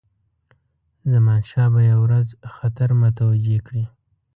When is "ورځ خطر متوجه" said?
2.05-3.59